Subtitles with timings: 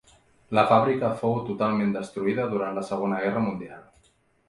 [0.59, 3.89] La fàbrica fou totalment destruïda durant la Segona Guerra Mundial.